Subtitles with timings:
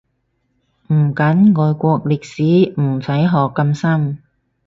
[0.87, 2.41] 唔緊，外國歷史
[2.81, 4.17] 唔使學咁深